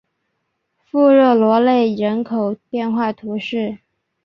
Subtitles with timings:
[0.79, 3.77] 富热罗勒人口变化图示